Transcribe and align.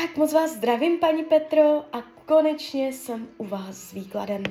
Tak 0.00 0.16
moc 0.16 0.32
vás 0.32 0.50
zdravím, 0.50 0.98
paní 0.98 1.24
Petro, 1.24 1.84
a 1.92 2.02
konečně 2.26 2.92
jsem 2.92 3.28
u 3.36 3.44
vás 3.44 3.76
s 3.76 3.92
výkladem. 3.92 4.42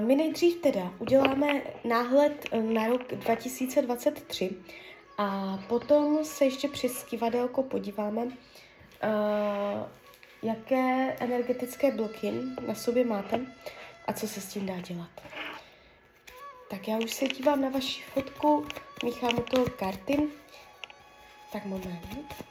My 0.00 0.16
nejdřív 0.16 0.56
teda 0.56 0.92
uděláme 0.98 1.62
náhled 1.84 2.46
eh, 2.52 2.62
na 2.62 2.86
rok 2.86 3.14
2023 3.14 4.50
a 5.18 5.58
potom 5.68 6.24
se 6.24 6.44
ještě 6.44 6.68
přes 6.68 7.02
kivadelko 7.02 7.62
podíváme, 7.62 8.24
uh, 8.24 8.30
jaké 10.42 11.16
energetické 11.20 11.90
bloky 11.90 12.32
na 12.66 12.74
sobě 12.74 13.04
máte 13.04 13.40
a 14.06 14.12
co 14.12 14.28
se 14.28 14.40
s 14.40 14.46
tím 14.52 14.66
dá 14.66 14.80
dělat. 14.80 15.10
Tak 16.70 16.88
já 16.88 16.98
už 16.98 17.14
se 17.14 17.28
dívám 17.28 17.60
na 17.60 17.68
vaši 17.68 18.02
fotku, 18.02 18.66
míchám 19.04 19.38
u 19.38 19.42
toho 19.42 19.66
karty. 19.78 20.28
Tak 21.52 21.64
moment. 21.64 22.46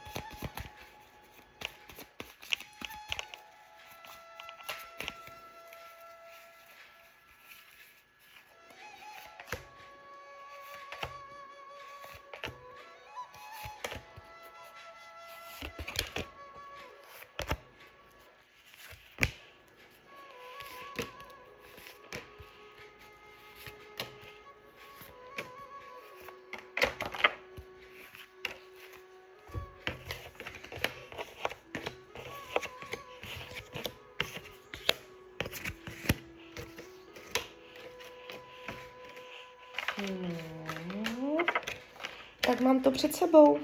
Tak 42.56 42.64
mám 42.64 42.80
to 42.80 42.90
před 42.90 43.14
sebou. 43.14 43.58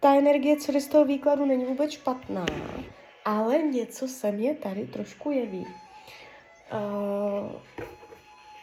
Ta 0.00 0.14
energie, 0.14 0.56
jde 0.72 0.80
z 0.80 0.88
toho 0.88 1.04
výkladu, 1.04 1.46
není 1.46 1.64
vůbec 1.64 1.90
špatná, 1.90 2.46
ale 3.24 3.58
něco 3.58 4.08
se 4.08 4.32
mě 4.32 4.54
tady 4.54 4.86
trošku 4.86 5.30
jeví. 5.30 5.66
Uh, 6.72 7.52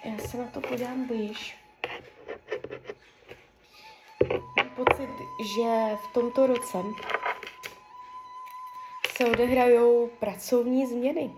já 0.05 0.17
se 0.17 0.37
na 0.37 0.45
to 0.45 0.61
podívám 0.61 1.07
blíž. 1.07 1.57
Mám 4.57 4.69
pocit, 4.69 5.09
že 5.55 5.95
v 5.95 6.13
tomto 6.13 6.47
roce 6.47 6.77
se 9.17 9.25
odehrajou 9.25 10.07
pracovní 10.19 10.87
změny. 10.87 11.31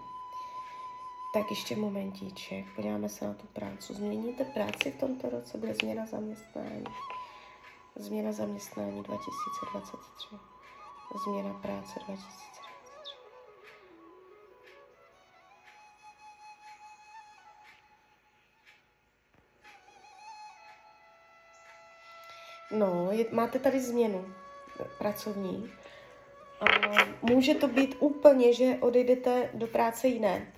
Tak 1.34 1.50
ještě 1.50 1.76
momentíček, 1.76 2.66
podíváme 2.76 3.10
se 3.10 3.26
na 3.26 3.34
tu 3.34 3.48
práci. 3.48 3.94
Změníte 3.94 4.46
práci 4.46 4.92
v 4.92 5.00
tomto 5.00 5.30
roce, 5.30 5.58
bude 5.58 5.74
změna 5.74 6.06
zaměstnání. 6.06 6.84
Změna 7.96 8.32
zaměstnání 8.32 9.04
2023. 9.04 10.36
Změna 11.24 11.54
práce 11.54 12.00
2023. 12.00 12.64
No, 22.72 23.12
je, 23.12 23.26
máte 23.32 23.60
tady 23.60 23.80
změnu 23.80 24.34
pracovní. 24.98 25.72
A 26.62 26.66
může 27.22 27.56
to 27.56 27.68
být 27.68 27.96
úplně, 28.00 28.54
že 28.54 28.78
odejdete 28.80 29.50
do 29.54 29.68
práce 29.68 30.08
jiné 30.08 30.54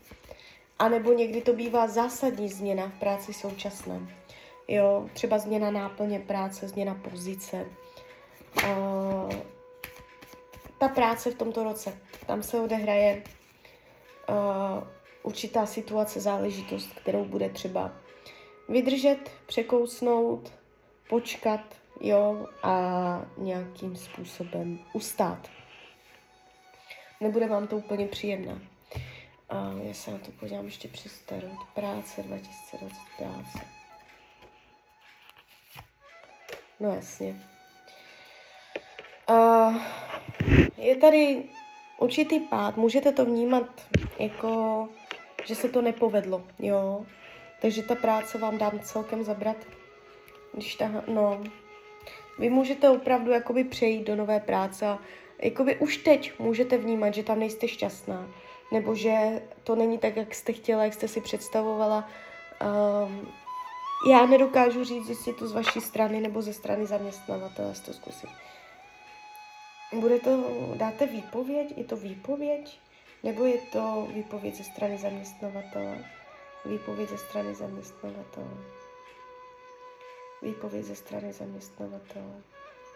a 0.79 0.89
nebo 0.89 1.13
někdy 1.13 1.41
to 1.41 1.53
bývá 1.53 1.87
zásadní 1.87 2.49
změna 2.49 2.87
v 2.87 2.99
práci 2.99 3.33
současné. 3.33 4.24
Jo, 4.67 5.09
třeba 5.13 5.37
změna 5.37 5.71
náplně 5.71 6.19
práce, 6.19 6.67
změna 6.67 6.95
pozice. 6.95 7.65
Uh, 8.63 9.33
ta 10.77 10.87
práce 10.87 11.31
v 11.31 11.35
tomto 11.35 11.63
roce, 11.63 11.97
tam 12.25 12.43
se 12.43 12.59
odehraje 12.59 13.23
uh, 14.29 14.35
určitá 15.23 15.65
situace, 15.65 16.19
záležitost, 16.19 16.93
kterou 16.93 17.25
bude 17.25 17.49
třeba 17.49 17.91
vydržet, 18.69 19.31
překousnout, 19.45 20.53
počkat, 21.09 21.61
jo, 22.01 22.47
a 22.63 23.25
nějakým 23.37 23.95
způsobem 23.95 24.79
ustát. 24.93 25.49
Nebude 27.21 27.47
vám 27.47 27.67
to 27.67 27.77
úplně 27.77 28.07
příjemné. 28.07 28.59
A 29.49 29.71
já 29.83 29.93
se 29.93 30.11
na 30.11 30.17
to 30.17 30.31
podívám 30.31 30.65
ještě 30.65 30.87
přes 30.87 31.11
starou 31.11 31.57
práce 31.73 32.23
2020 32.23 32.97
práce. 33.17 33.84
No 36.79 36.95
jasně. 36.95 37.35
A 39.27 39.69
je 40.77 40.95
tady 40.95 41.43
určitý 41.99 42.39
pád, 42.39 42.77
můžete 42.77 43.11
to 43.11 43.25
vnímat 43.25 43.67
jako, 44.19 44.89
že 45.45 45.55
se 45.55 45.69
to 45.69 45.81
nepovedlo, 45.81 46.43
jo. 46.59 47.05
Takže 47.61 47.83
ta 47.83 47.95
práce 47.95 48.37
vám 48.37 48.57
dám 48.57 48.79
celkem 48.79 49.23
zabrat. 49.23 49.57
Když 50.53 50.75
ta, 50.75 50.91
no, 51.07 51.43
vy 52.39 52.49
můžete 52.49 52.89
opravdu 52.89 53.31
jakoby 53.31 53.63
přejít 53.63 54.07
do 54.07 54.15
nové 54.15 54.39
práce 54.39 54.87
a 54.87 54.99
jakoby 55.41 55.75
už 55.75 55.97
teď 55.97 56.39
můžete 56.39 56.77
vnímat, 56.77 57.13
že 57.13 57.23
tam 57.23 57.39
nejste 57.39 57.67
šťastná 57.67 58.27
nebo 58.71 58.95
že 58.95 59.41
to 59.63 59.75
není 59.75 59.97
tak, 59.97 60.15
jak 60.15 60.35
jste 60.35 60.53
chtěla, 60.53 60.83
jak 60.83 60.93
jste 60.93 61.07
si 61.07 61.21
představovala. 61.21 62.09
Um, 63.05 63.27
já 64.09 64.25
nedokážu 64.25 64.83
říct, 64.83 65.09
jestli 65.09 65.33
to 65.33 65.47
z 65.47 65.51
vaší 65.51 65.81
strany 65.81 66.21
nebo 66.21 66.41
ze 66.41 66.53
strany 66.53 66.85
zaměstnavatele, 66.85 67.73
to 67.85 67.93
zkusit. 67.93 68.29
Bude 69.93 70.19
to, 70.19 70.49
dáte 70.75 71.05
výpověď? 71.05 71.73
Je 71.77 71.83
to 71.83 71.97
výpověď? 71.97 72.79
Nebo 73.23 73.45
je 73.45 73.57
to 73.57 74.07
výpověď 74.13 74.55
ze 74.55 74.63
strany 74.63 74.97
zaměstnavatele? 74.97 76.05
Výpověď 76.65 77.09
ze 77.09 77.17
strany 77.17 77.55
zaměstnavatele. 77.55 78.57
Výpověď 80.41 80.85
ze 80.85 80.95
strany 80.95 81.33
zaměstnavatele. 81.33 82.41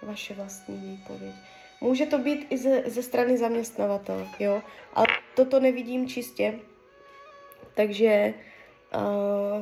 Vaše 0.01 0.33
vlastní 0.33 0.77
výpověď. 0.77 1.35
Může 1.81 2.05
to 2.05 2.17
být 2.17 2.47
i 2.49 2.57
ze, 2.57 2.83
ze 2.85 3.03
strany 3.03 3.37
zaměstnavatele, 3.37 4.27
jo, 4.39 4.61
ale 4.93 5.07
toto 5.35 5.59
nevidím 5.59 6.07
čistě, 6.07 6.59
takže 7.73 8.33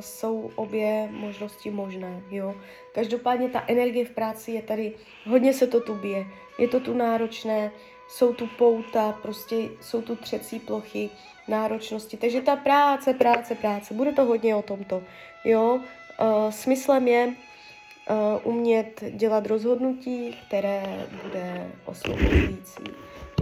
jsou 0.00 0.50
obě 0.56 1.08
možnosti 1.10 1.70
možné, 1.70 2.22
jo. 2.30 2.54
Každopádně 2.94 3.48
ta 3.48 3.64
energie 3.66 4.04
v 4.04 4.10
práci 4.10 4.52
je 4.52 4.62
tady, 4.62 4.92
hodně 5.26 5.52
se 5.52 5.66
to 5.66 5.80
tu 5.80 5.94
bije, 5.94 6.26
je 6.58 6.68
to 6.68 6.80
tu 6.80 6.94
náročné, 6.94 7.70
jsou 8.08 8.34
tu 8.34 8.48
pouta, 8.58 9.18
prostě 9.22 9.56
jsou 9.80 10.02
tu 10.02 10.16
třecí 10.16 10.60
plochy, 10.60 11.10
náročnosti, 11.48 12.16
takže 12.16 12.40
ta 12.40 12.56
práce, 12.56 13.14
práce, 13.14 13.54
práce, 13.54 13.94
bude 13.94 14.12
to 14.12 14.24
hodně 14.24 14.54
o 14.54 14.62
tomto, 14.62 15.02
jo. 15.44 15.80
Uh, 16.20 16.50
smyslem 16.50 17.08
je 17.08 17.26
uh, 17.26 17.34
umět 18.44 19.04
dělat 19.10 19.46
rozhodnutí, 19.46 20.36
které 20.46 21.06
bude 21.22 21.70
osvobozující. 21.84 22.82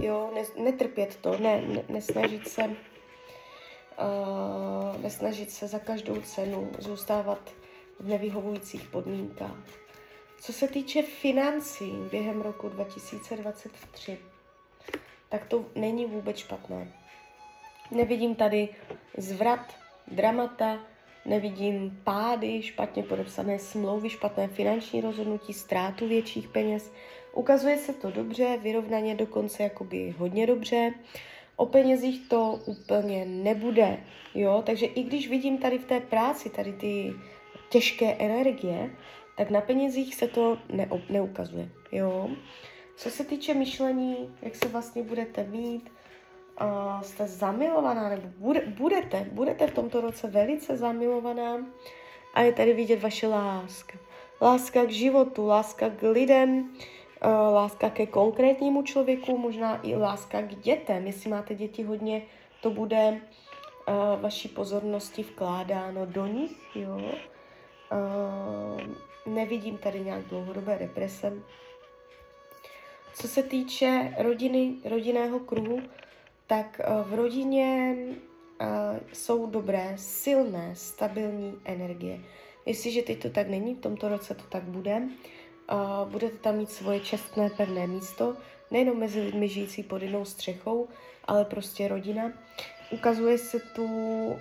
Jo, 0.01 0.31
ne, 0.35 0.63
netrpět 0.63 1.15
to, 1.21 1.37
ne, 1.37 1.61
ne, 1.67 1.83
nesnažit 1.89 2.47
se 2.47 2.69
uh, 3.97 5.01
nesnažit 5.01 5.51
se 5.51 5.67
za 5.67 5.79
každou 5.79 6.21
cenu 6.21 6.71
zůstávat 6.79 7.51
v 7.99 8.07
nevyhovujících 8.07 8.87
podmínkách. 8.87 9.57
Co 10.41 10.53
se 10.53 10.67
týče 10.67 11.01
financí 11.01 11.93
během 12.11 12.41
roku 12.41 12.69
2023, 12.69 14.17
tak 15.29 15.45
to 15.45 15.65
není 15.75 16.05
vůbec 16.05 16.37
špatné. 16.37 16.93
Nevidím 17.91 18.35
tady 18.35 18.69
zvrat, 19.17 19.75
dramata, 20.07 20.79
nevidím 21.25 22.01
pády, 22.03 22.61
špatně 22.61 23.03
podepsané 23.03 23.59
smlouvy, 23.59 24.09
špatné 24.09 24.47
finanční 24.47 25.01
rozhodnutí, 25.01 25.53
ztrátu 25.53 26.07
větších 26.07 26.47
peněz. 26.47 26.91
Ukazuje 27.33 27.77
se 27.77 27.93
to 27.93 28.11
dobře, 28.11 28.57
vyrovnaně 28.61 29.15
dokonce 29.15 29.63
jakoby 29.63 30.15
hodně 30.17 30.47
dobře. 30.47 30.93
O 31.57 31.65
penězích 31.65 32.29
to 32.29 32.59
úplně 32.65 33.25
nebude, 33.25 33.97
jo, 34.35 34.63
takže 34.65 34.85
i 34.85 35.03
když 35.03 35.29
vidím 35.29 35.57
tady 35.57 35.77
v 35.77 35.85
té 35.85 35.99
práci, 35.99 36.49
tady 36.49 36.73
ty 36.73 37.13
těžké 37.69 38.15
energie, 38.19 38.89
tak 39.37 39.49
na 39.49 39.61
penězích 39.61 40.15
se 40.15 40.27
to 40.27 40.57
ne, 40.69 40.89
neukazuje, 41.09 41.69
jo. 41.91 42.29
Co 42.95 43.09
se 43.09 43.23
týče 43.23 43.53
myšlení, 43.53 44.35
jak 44.41 44.55
se 44.55 44.67
vlastně 44.67 45.03
budete 45.03 45.43
mít, 45.43 45.91
uh, 46.61 47.01
jste 47.01 47.27
zamilovaná, 47.27 48.09
nebo 48.09 48.27
bude, 48.37 48.61
budete, 48.61 49.27
budete 49.31 49.67
v 49.67 49.73
tomto 49.73 50.01
roce 50.01 50.27
velice 50.27 50.77
zamilovaná 50.77 51.65
a 52.33 52.41
je 52.41 52.53
tady 52.53 52.73
vidět 52.73 53.01
vaše 53.01 53.27
láska. 53.27 53.97
Láska 54.41 54.85
k 54.85 54.91
životu, 54.91 55.45
láska 55.45 55.89
k 55.89 56.01
lidem, 56.01 56.69
láska 57.53 57.89
ke 57.89 58.05
konkrétnímu 58.05 58.81
člověku, 58.81 59.37
možná 59.37 59.79
i 59.83 59.95
láska 59.95 60.41
k 60.41 60.55
dětem. 60.55 61.07
Jestli 61.07 61.29
máte 61.29 61.55
děti 61.55 61.83
hodně, 61.83 62.21
to 62.61 62.69
bude 62.69 63.09
uh, 63.11 64.21
vaší 64.21 64.47
pozornosti 64.47 65.23
vkládáno 65.23 66.05
do 66.05 66.27
nich, 66.27 66.75
jo. 66.75 67.01
Uh, 67.91 69.33
nevidím 69.33 69.77
tady 69.77 69.99
nějak 69.99 70.25
dlouhodobé 70.25 70.77
deprese. 70.79 71.33
Co 73.13 73.27
se 73.27 73.43
týče 73.43 74.15
rodiny, 74.17 74.73
rodinného 74.85 75.39
kruhu, 75.39 75.81
tak 76.47 76.81
v 77.03 77.13
rodině 77.13 77.95
jsou 79.13 79.45
dobré, 79.45 79.93
silné, 79.95 80.75
stabilní 80.75 81.53
energie. 81.65 82.19
Jestliže 82.65 83.01
teď 83.01 83.21
to 83.21 83.29
tak 83.29 83.47
není, 83.47 83.75
v 83.75 83.79
tomto 83.79 84.09
roce 84.09 84.35
to 84.35 84.43
tak 84.49 84.63
bude, 84.63 85.01
budete 86.05 86.37
tam 86.37 86.55
mít 86.55 86.71
svoje 86.71 86.99
čestné 86.99 87.49
pevné 87.49 87.87
místo, 87.87 88.35
nejenom 88.71 88.99
mezi 88.99 89.21
lidmi 89.21 89.49
žijící 89.49 89.83
pod 89.83 90.01
jednou 90.01 90.25
střechou, 90.25 90.87
ale 91.25 91.45
prostě 91.45 91.87
rodina. 91.87 92.31
Ukazuje 92.91 93.37
se 93.37 93.59
tu 93.59 93.83
uh, 93.85 94.37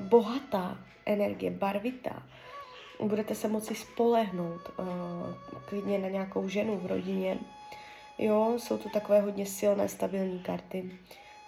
bohatá 0.00 0.78
energie, 1.06 1.50
barvitá. 1.50 2.22
Budete 3.00 3.34
se 3.34 3.48
moci 3.48 3.74
spolehnout 3.74 4.60
uh, 4.78 4.86
klidně 5.68 5.98
na 5.98 6.08
nějakou 6.08 6.48
ženu 6.48 6.76
v 6.76 6.86
rodině. 6.86 7.38
Jo, 8.18 8.54
jsou 8.56 8.78
tu 8.78 8.88
takové 8.88 9.20
hodně 9.20 9.46
silné, 9.46 9.88
stabilní 9.88 10.38
karty. 10.38 10.90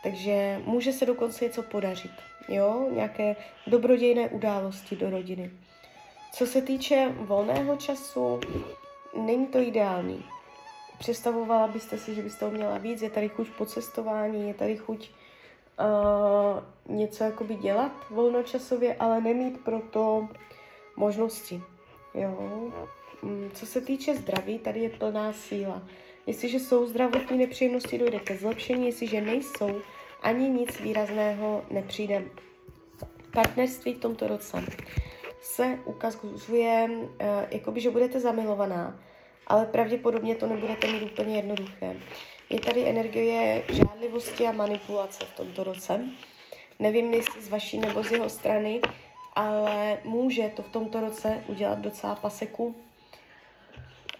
Takže 0.02 0.60
může 0.64 0.92
se 0.92 1.06
dokonce 1.06 1.44
něco 1.44 1.62
podařit. 1.62 2.10
Jo, 2.48 2.88
nějaké 2.94 3.36
dobrodějné 3.66 4.28
události 4.28 4.96
do 4.96 5.10
rodiny. 5.10 5.50
Co 6.32 6.46
se 6.46 6.62
týče 6.62 7.12
volného 7.16 7.76
času, 7.76 8.40
není 9.16 9.46
to 9.46 9.58
ideální. 9.58 10.24
Představovala 10.98 11.68
byste 11.68 11.98
si, 11.98 12.14
že 12.14 12.22
byste 12.22 12.44
ho 12.44 12.50
měla 12.50 12.78
víc, 12.78 13.02
je 13.02 13.10
tady 13.10 13.28
chuť 13.28 13.48
po 13.58 13.66
cestování, 13.66 14.48
je 14.48 14.54
tady 14.54 14.76
chuť 14.76 15.10
uh, 16.88 16.96
něco 16.96 17.24
jakoby 17.24 17.54
dělat 17.54 17.92
volnočasově, 18.10 18.94
ale 18.94 19.20
nemít 19.20 19.64
proto 19.64 20.28
možnosti. 20.96 21.62
Jo. 22.14 22.70
Mm, 23.22 23.50
co 23.54 23.66
se 23.66 23.80
týče 23.80 24.16
zdraví, 24.16 24.58
tady 24.58 24.80
je 24.80 24.90
plná 24.90 25.32
síla. 25.32 25.82
Jestliže 26.26 26.60
jsou 26.60 26.86
zdravotní 26.86 27.38
nepříjemnosti, 27.38 27.98
dojde 27.98 28.20
ke 28.20 28.36
zlepšení, 28.36 28.86
jestliže 28.86 29.20
nejsou, 29.20 29.80
ani 30.22 30.48
nic 30.48 30.80
výrazného 30.80 31.64
nepřijde. 31.70 32.24
Partnerství 33.32 33.94
v 33.94 33.98
tomto 33.98 34.28
roce 34.28 34.64
se 35.54 35.78
ukazuje, 35.84 36.90
uh, 36.90 37.08
jakoby, 37.50 37.80
že 37.80 37.90
budete 37.90 38.20
zamilovaná, 38.20 39.00
ale 39.46 39.66
pravděpodobně 39.66 40.34
to 40.34 40.46
nebudete 40.46 40.86
mít 40.86 41.02
úplně 41.12 41.36
jednoduché. 41.36 41.96
Je 42.50 42.60
tady 42.60 42.88
energie 42.88 43.64
žádlivosti 43.68 44.46
a 44.46 44.52
manipulace 44.52 45.24
v 45.24 45.36
tomto 45.36 45.64
roce. 45.64 46.00
Nevím, 46.78 47.14
jestli 47.14 47.42
z 47.42 47.48
vaší 47.48 47.78
nebo 47.78 48.02
z 48.02 48.12
jeho 48.12 48.28
strany, 48.28 48.80
ale 49.34 49.98
může 50.04 50.48
to 50.48 50.62
v 50.62 50.68
tomto 50.68 51.00
roce 51.00 51.44
udělat 51.46 51.78
docela 51.78 52.14
paseku. 52.14 52.74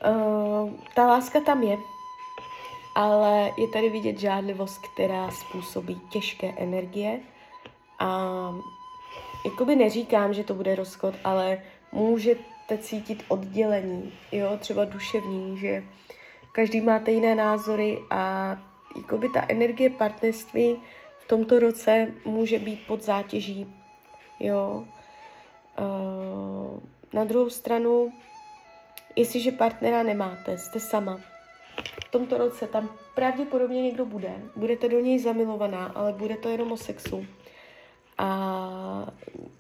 Uh, 0.07 0.73
ta 0.95 1.07
láska 1.07 1.41
tam 1.41 1.63
je, 1.63 1.77
ale 2.95 3.51
je 3.59 3.69
tady 3.69 3.89
vidět 3.89 4.19
žádlivost, 4.19 4.81
která 4.95 5.31
způsobí 5.31 6.01
těžké 6.11 6.55
energie 6.57 7.21
a 7.99 8.09
jakoby 9.44 9.76
neříkám, 9.76 10.35
že 10.35 10.44
to 10.44 10.55
bude 10.55 10.75
rozchod, 10.75 11.14
ale 11.25 11.62
můžete 11.93 12.79
cítit 12.79 13.25
oddělení, 13.29 14.12
jo, 14.32 14.56
třeba 14.58 14.85
duševní, 14.85 15.58
že 15.58 15.82
každý 16.52 16.81
máte 16.81 17.11
jiné 17.11 17.35
názory 17.35 17.99
a 18.11 18.56
jakoby 18.96 19.29
ta 19.29 19.44
energie 19.49 19.90
partnerství 19.90 20.76
v 21.19 21.29
tomto 21.29 21.58
roce 21.58 22.12
může 22.25 22.58
být 22.58 22.87
pod 22.87 23.02
zátěží, 23.02 23.75
jo. 24.40 24.85
Uh, 25.79 26.81
na 27.12 27.25
druhou 27.25 27.50
stranu, 27.50 28.12
jestliže 29.17 29.52
partnera 29.52 30.02
nemáte, 30.02 30.58
jste 30.58 30.81
sama, 30.81 31.20
v 32.06 32.11
tomto 32.11 32.38
roce 32.38 32.67
tam 32.67 32.91
pravděpodobně 33.14 33.82
někdo 33.82 34.06
bude. 34.06 34.31
Budete 34.56 34.88
do 34.88 35.00
něj 35.00 35.19
zamilovaná, 35.19 35.87
ale 35.87 36.12
bude 36.12 36.37
to 36.37 36.49
jenom 36.49 36.73
o 36.73 36.76
sexu. 36.76 37.26
A 38.19 39.12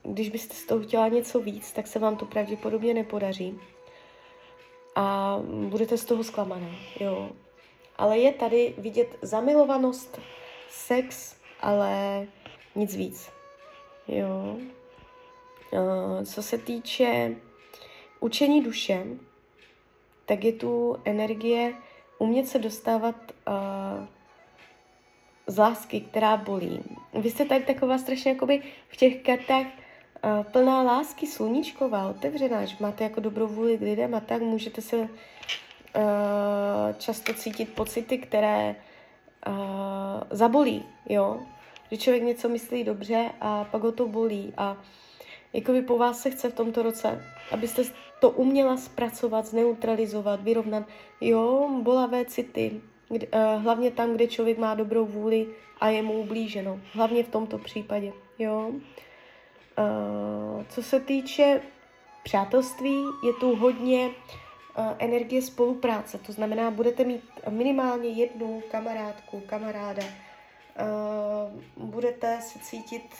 když 0.02 0.28
byste 0.28 0.54
z 0.54 0.66
toho 0.66 0.80
chtěla 0.82 1.08
něco 1.08 1.40
víc, 1.40 1.72
tak 1.72 1.86
se 1.86 1.98
vám 1.98 2.16
to 2.16 2.24
pravděpodobně 2.24 2.94
nepodaří. 2.94 3.60
A 4.94 5.38
budete 5.68 5.98
z 5.98 6.04
toho 6.04 6.24
zklamaná, 6.24 6.70
jo. 7.00 7.30
Ale 7.96 8.18
je 8.18 8.32
tady 8.32 8.74
vidět 8.78 9.18
zamilovanost, 9.22 10.20
sex, 10.70 11.36
ale 11.60 12.26
nic 12.74 12.96
víc. 12.96 13.30
Jo. 14.08 14.56
Co 16.24 16.42
se 16.42 16.58
týče 16.58 17.36
učení 18.20 18.64
duše, 18.64 19.06
tak 20.26 20.44
je 20.44 20.52
tu 20.52 20.96
energie 21.04 21.74
umět 22.18 22.48
se 22.48 22.58
dostávat 22.58 23.14
z 25.48 25.58
lásky, 25.58 26.00
která 26.00 26.36
bolí. 26.36 26.80
Vy 27.14 27.30
jste 27.30 27.44
tady 27.44 27.64
taková 27.64 27.98
strašně 27.98 28.30
jakoby 28.30 28.62
v 28.88 28.96
těch 28.96 29.22
kartách 29.22 29.66
uh, 29.66 30.42
plná 30.42 30.82
lásky, 30.82 31.26
sluníčková, 31.26 32.08
otevřená, 32.08 32.64
že 32.64 32.76
máte 32.80 33.04
jako 33.04 33.20
dobrou 33.20 33.46
vůli 33.46 33.78
k 33.78 33.82
lidem 33.82 34.14
a 34.14 34.20
tak 34.20 34.42
můžete 34.42 34.80
se 34.80 34.96
uh, 34.96 35.08
často 36.98 37.34
cítit 37.34 37.74
pocity, 37.74 38.18
které 38.18 38.76
uh, 39.46 39.54
zabolí, 40.30 40.84
jo? 41.08 41.40
Že 41.90 41.96
člověk 41.96 42.22
něco 42.22 42.48
myslí 42.48 42.84
dobře 42.84 43.30
a 43.40 43.64
pak 43.64 43.82
ho 43.82 43.92
to 43.92 44.08
bolí 44.08 44.52
a 44.56 44.76
jakoby 45.52 45.82
po 45.82 45.98
vás 45.98 46.22
se 46.22 46.30
chce 46.30 46.48
v 46.50 46.54
tomto 46.54 46.82
roce, 46.82 47.24
abyste 47.50 47.82
to 48.20 48.30
uměla 48.30 48.76
zpracovat, 48.76 49.46
zneutralizovat, 49.46 50.42
vyrovnat. 50.42 50.82
Jo, 51.20 51.70
bolavé 51.82 52.24
city, 52.24 52.80
kde, 53.08 53.26
uh, 53.26 53.62
hlavně 53.62 53.90
tam, 53.90 54.14
kde 54.14 54.26
člověk 54.26 54.58
má 54.58 54.74
dobrou 54.74 55.06
vůli 55.06 55.46
a 55.80 55.88
je 55.88 56.02
mu 56.02 56.12
ublíženo. 56.12 56.80
Hlavně 56.92 57.24
v 57.24 57.28
tomto 57.28 57.58
případě, 57.58 58.12
jo. 58.38 58.68
Uh, 58.68 60.64
co 60.68 60.82
se 60.82 61.00
týče 61.00 61.60
přátelství, 62.22 63.04
je 63.26 63.32
tu 63.40 63.56
hodně 63.56 64.06
uh, 64.08 64.84
energie 64.98 65.42
spolupráce. 65.42 66.18
To 66.18 66.32
znamená, 66.32 66.70
budete 66.70 67.04
mít 67.04 67.24
minimálně 67.48 68.08
jednu 68.08 68.62
kamarádku, 68.70 69.40
kamaráda. 69.46 70.02
Uh, 70.06 71.88
budete 71.90 72.40
se 72.40 72.58
cítit 72.58 73.16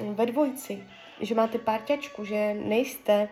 ve 0.00 0.26
dvojici, 0.26 0.84
že 1.20 1.34
máte 1.34 1.58
párťačku, 1.58 2.24
že 2.24 2.54
nejste 2.54 3.28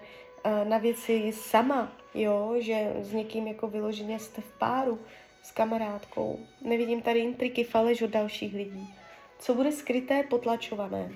na 0.64 0.78
věci 0.78 1.32
sama, 1.32 1.92
jo, 2.14 2.54
že 2.58 2.92
s 3.00 3.12
někým 3.12 3.46
jako 3.46 3.66
vyloženě 3.66 4.18
jste 4.18 4.40
v 4.40 4.58
páru, 4.58 4.98
s 5.48 5.52
kamarádkou. 5.52 6.38
Nevidím 6.62 7.02
tady 7.02 7.20
intriky, 7.20 7.64
faleš 7.64 8.02
od 8.02 8.10
dalších 8.10 8.54
lidí. 8.54 8.94
Co 9.38 9.54
bude 9.54 9.72
skryté, 9.72 10.22
potlačované. 10.22 11.12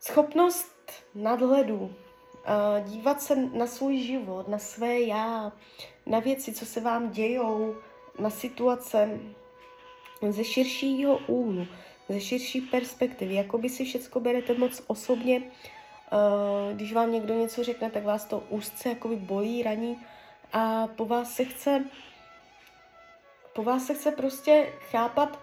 Schopnost 0.00 0.92
nadhledu, 1.14 1.94
dívat 2.84 3.22
se 3.22 3.36
na 3.36 3.66
svůj 3.66 3.98
život, 3.98 4.48
na 4.48 4.58
své 4.58 5.00
já, 5.00 5.52
na 6.06 6.18
věci, 6.18 6.52
co 6.52 6.66
se 6.66 6.80
vám 6.80 7.10
dějou, 7.10 7.76
na 8.18 8.30
situace 8.30 9.20
ze 10.28 10.44
širšího 10.44 11.18
úhlu, 11.26 11.66
ze 12.08 12.20
širší 12.20 12.60
perspektivy, 12.60 13.34
jako 13.34 13.58
by 13.58 13.68
si 13.68 13.84
všechno 13.84 14.20
berete 14.20 14.54
moc 14.54 14.82
osobně, 14.86 15.42
když 16.72 16.92
vám 16.92 17.12
někdo 17.12 17.34
něco 17.34 17.64
řekne, 17.64 17.90
tak 17.90 18.04
vás 18.04 18.24
to 18.24 18.42
úzce 18.48 18.88
jakoby 18.88 19.16
bolí, 19.16 19.62
raní 19.62 19.98
a 20.52 20.86
po 20.86 21.04
vás 21.04 21.34
se 21.34 21.44
chce 21.44 21.84
po 23.56 23.62
vás 23.62 23.86
se 23.86 23.94
chce 23.94 24.10
prostě 24.10 24.72
chápat 24.90 25.40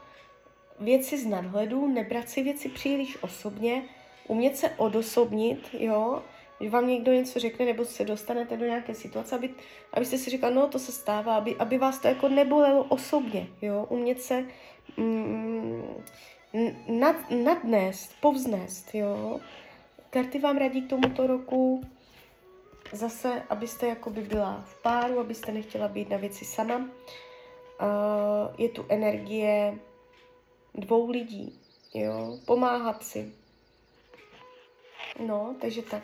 věci 0.80 1.18
z 1.18 1.26
nadhledu, 1.26 1.88
nebrat 1.88 2.30
si 2.30 2.44
věci 2.44 2.70
příliš 2.70 3.18
osobně, 3.24 3.84
umět 4.28 4.58
se 4.58 4.70
odosobnit, 4.70 5.70
jo, 5.74 6.24
když 6.60 6.72
vám 6.72 6.88
někdo 6.88 7.12
něco 7.14 7.40
řekne, 7.40 7.66
nebo 7.66 7.86
se 7.86 8.06
dostanete 8.06 8.58
do 8.58 8.66
nějaké 8.66 8.96
situace, 8.96 9.36
aby, 9.36 9.50
abyste 9.94 10.18
si 10.18 10.30
říkal, 10.30 10.52
no 10.52 10.68
to 10.68 10.80
se 10.80 10.92
stává, 10.92 11.36
aby, 11.36 11.56
aby 11.56 11.78
vás 11.78 12.00
to 12.00 12.08
jako 12.08 12.30
nebolelo 12.30 12.84
osobně, 12.84 13.48
jo, 13.62 13.88
umět 13.90 14.22
se 14.22 14.46
mm, 14.98 15.84
nad, 16.88 17.16
nadnést, 17.30 18.22
povznést, 18.22 18.96
jo. 18.96 19.40
Karty 20.10 20.40
vám 20.40 20.58
radí 20.58 20.82
k 20.82 20.90
tomuto 20.90 21.28
roku 21.28 21.82
zase, 22.92 23.44
abyste 23.50 23.88
jakoby 23.88 24.22
byla 24.22 24.64
v 24.66 24.82
páru, 24.82 25.20
abyste 25.20 25.52
nechtěla 25.52 25.88
být 25.88 26.10
na 26.10 26.18
věci 26.18 26.46
sama. 26.46 26.90
Uh, 27.82 28.56
je 28.58 28.70
tu 28.70 28.86
energie 28.90 29.80
dvou 30.76 31.10
lidí, 31.10 31.60
jo, 31.94 32.38
pomáhat 32.46 33.04
si. 33.04 33.34
No, 35.20 35.56
takže 35.62 35.82
tak. 35.82 36.04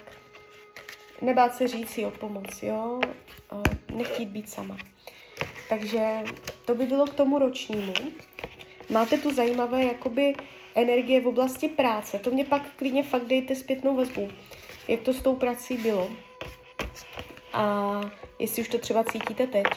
Nebát 1.22 1.56
se 1.56 1.68
říct 1.68 1.90
si 1.90 2.06
o 2.06 2.12
pomoc, 2.12 2.64
jo, 2.64 3.00
nechtít 3.94 4.26
být 4.26 4.50
sama. 4.50 4.78
Takže 5.70 6.24
to 6.66 6.76
by 6.76 6.86
bylo 6.86 7.06
k 7.06 7.14
tomu 7.14 7.40
ročnímu. 7.40 7.94
Máte 8.90 9.18
tu 9.18 9.34
zajímavé 9.34 9.84
jakoby 9.84 10.34
energie 10.76 11.22
v 11.22 11.28
oblasti 11.28 11.68
práce. 11.68 12.20
To 12.20 12.32
mě 12.32 12.46
pak 12.46 12.76
klidně 12.76 13.04
fakt 13.04 13.26
dejte 13.26 13.56
zpětnou 13.56 13.96
vazbu, 13.96 14.30
jak 14.88 15.02
to 15.02 15.14
s 15.14 15.22
tou 15.22 15.36
prací 15.36 15.78
bylo. 15.78 16.10
A 17.54 18.02
jestli 18.40 18.62
už 18.62 18.68
to 18.68 18.78
třeba 18.78 19.04
cítíte 19.04 19.48
teď. 19.48 19.68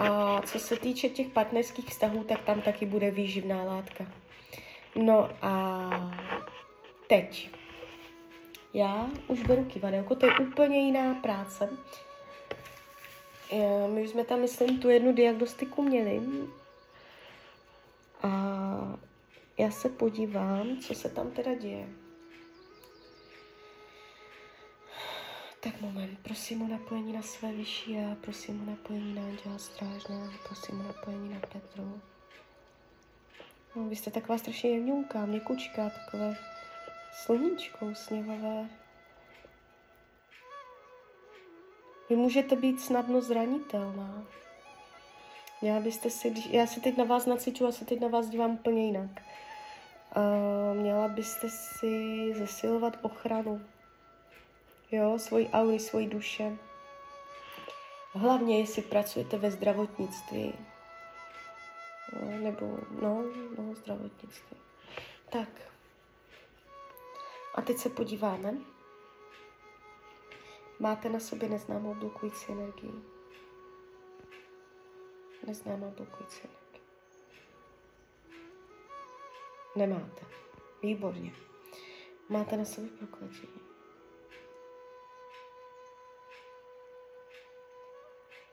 A 0.00 0.40
co 0.42 0.58
se 0.58 0.76
týče 0.76 1.08
těch 1.08 1.28
partnerských 1.28 1.88
vztahů, 1.88 2.24
tak 2.24 2.42
tam 2.42 2.60
taky 2.60 2.86
bude 2.86 3.10
výživná 3.10 3.64
látka. 3.64 4.06
No 4.96 5.30
a 5.42 5.90
teď. 7.06 7.50
Já 8.74 9.06
už 9.28 9.42
beru 9.42 9.64
kivadelko, 9.64 10.14
to 10.14 10.26
je 10.26 10.38
úplně 10.38 10.78
jiná 10.78 11.14
práce. 11.14 11.70
My 13.86 14.02
už 14.02 14.10
jsme 14.10 14.24
tam, 14.24 14.40
myslím, 14.40 14.78
tu 14.78 14.88
jednu 14.88 15.12
diagnostiku 15.12 15.82
měli. 15.82 16.20
A 18.22 18.98
já 19.58 19.70
se 19.70 19.88
podívám, 19.88 20.78
co 20.78 20.94
se 20.94 21.08
tam 21.08 21.30
teda 21.30 21.54
děje. 21.54 21.88
Tak 25.62 25.80
moment, 25.80 26.18
prosím 26.22 26.62
o 26.62 26.68
napojení 26.68 27.12
na 27.12 27.22
své 27.22 27.52
vyšší 27.52 27.98
a 27.98 28.16
prosím 28.20 28.62
o 28.62 28.70
napojení 28.70 29.14
na 29.14 29.22
Anděla 29.22 29.58
Strážná, 29.58 30.32
prosím 30.48 30.80
o 30.80 30.82
napojení 30.82 31.28
na 31.28 31.40
Petru. 31.40 32.00
No, 33.76 33.84
vy 33.84 33.96
jste 33.96 34.10
taková 34.10 34.38
strašně 34.38 34.70
jemňunká, 34.70 35.26
měkučka, 35.26 35.90
takové 35.90 36.36
sluníčko 37.24 37.86
usměvavé. 37.86 38.68
Vy 42.10 42.16
můžete 42.16 42.56
být 42.56 42.80
snadno 42.80 43.22
zranitelná. 43.22 44.24
Měla 45.62 45.80
byste 45.80 46.10
si, 46.10 46.34
já 46.50 46.66
se 46.66 46.80
teď 46.80 46.96
na 46.96 47.04
vás 47.04 47.26
naciču 47.26 47.66
a 47.66 47.72
se 47.72 47.84
teď 47.84 48.00
na 48.00 48.08
vás 48.08 48.28
dívám 48.28 48.50
úplně 48.50 48.86
jinak. 48.86 49.10
Uh, 50.16 50.80
měla 50.80 51.08
byste 51.08 51.50
si 51.50 52.32
zesilovat 52.34 52.98
ochranu. 53.02 53.60
Jo, 54.92 55.18
svoji 55.18 55.48
aury, 55.48 55.78
svoji 55.78 56.06
duše. 56.08 56.58
Hlavně, 58.12 58.58
jestli 58.58 58.82
pracujete 58.82 59.38
ve 59.38 59.50
zdravotnictví. 59.50 60.54
No, 62.12 62.38
nebo, 62.38 62.78
no, 63.02 63.24
no, 63.58 63.74
zdravotnictví. 63.74 64.56
Tak. 65.32 65.48
A 67.54 67.62
teď 67.62 67.76
se 67.76 67.88
podíváme. 67.88 68.54
Máte 70.78 71.08
na 71.08 71.20
sobě 71.20 71.48
neznámou 71.48 71.94
blokující 71.94 72.52
energii. 72.52 73.02
Neznámou 75.46 75.90
blokující 75.90 76.40
energii. 76.44 76.80
Nemáte. 79.76 80.26
Výborně. 80.82 81.32
Máte 82.28 82.56
na 82.56 82.64
sobě 82.64 82.90
prokletí. 82.90 83.69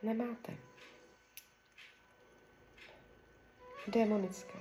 Nemáte. 0.04 0.58
Démonické. 3.88 4.60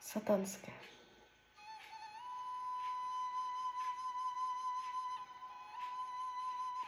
Satanské. 0.00 0.72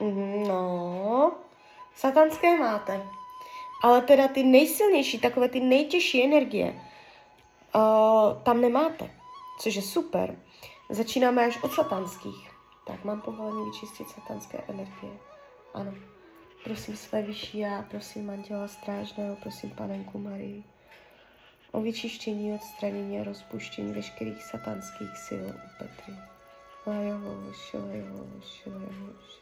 Mhm, 0.00 0.49
no, 0.49 1.33
satanské 1.95 2.57
máte. 2.59 3.07
Ale 3.83 4.02
teda 4.02 4.29
ty 4.29 4.43
nejsilnější, 4.43 5.19
takové 5.19 5.49
ty 5.49 5.61
nejtěžší 5.61 6.25
energie, 6.25 6.89
tam 8.42 8.60
nemáte, 8.60 9.10
což 9.60 9.74
je 9.74 9.82
super. 9.82 10.36
Začínáme 10.90 11.46
až 11.46 11.62
od 11.62 11.72
satanských. 11.72 12.50
Tak 12.86 13.04
mám 13.04 13.20
povolení 13.20 13.64
vyčistit 13.64 14.08
satanské 14.08 14.58
energie. 14.68 15.12
Ano. 15.74 15.94
Prosím 16.64 16.96
své 16.96 17.22
vyšší 17.22 17.58
já, 17.58 17.82
prosím 17.82 18.30
Anděla 18.30 18.68
Strážného, 18.68 19.36
prosím 19.36 19.70
Panenku 19.70 20.18
Marii 20.18 20.64
o 21.72 21.80
vyčištění, 21.80 22.54
odstranění 22.54 23.20
a 23.20 23.24
rozpuštění 23.24 23.92
veškerých 23.92 24.42
satanských 24.42 25.18
sil 25.26 25.42
u 25.46 25.78
Petry. 25.78 26.14
Lajohoš, 26.86 27.72
lajohoš, 27.74 28.66
lajohoš. 28.66 29.40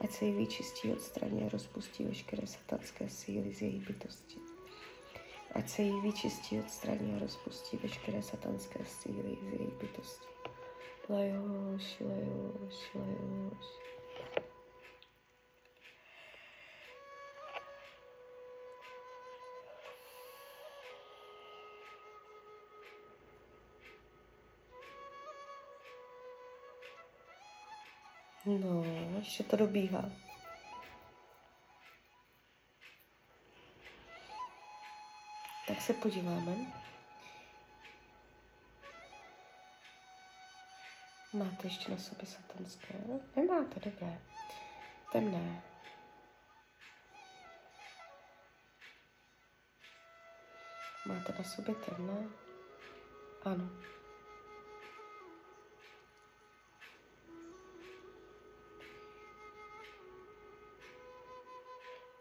Ať 0.00 0.10
se 0.10 0.24
jí 0.24 0.32
vyčistí, 0.32 0.92
odstraní 0.92 1.42
a 1.42 1.48
rozpustí 1.48 2.04
veškeré 2.04 2.46
satanské 2.46 3.08
síly 3.08 3.52
z 3.52 3.62
její 3.62 3.78
bytosti. 3.78 4.36
Ať 5.54 5.68
se 5.68 5.82
jí 5.82 6.00
vyčistí, 6.00 6.60
odstraní 6.60 7.14
a 7.14 7.18
rozpustí 7.18 7.76
veškeré 7.76 8.22
satanské 8.22 8.84
síly 8.84 9.38
z 9.42 9.52
její 9.52 9.70
bytosti. 9.80 10.26
Lajohoš, 11.08 12.00
lajohoš, 12.00 12.94
lajohoš. 12.94 13.66
No, 28.46 28.84
ještě 29.18 29.42
to 29.44 29.56
dobíhá. 29.56 30.29
Tak 35.70 35.80
se 35.80 35.92
podíváme. 35.94 36.56
Máte 41.32 41.66
ještě 41.66 41.90
na 41.90 41.98
sobě 41.98 42.26
satanské? 42.26 42.94
Nemáte, 43.36 43.80
dobré. 43.80 44.18
Temné. 45.12 45.62
Máte 51.06 51.32
na 51.38 51.44
sobě 51.44 51.74
temné? 51.74 52.28
Ano. 53.44 53.70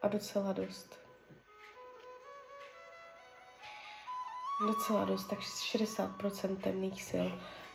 a 0.01 0.08
docela 0.08 0.53
dost. 0.53 1.09
Docela 4.68 5.06
dost, 5.06 5.28
tak 5.28 5.39
60% 5.39 6.58
temných 6.58 7.04
sil. 7.10 7.28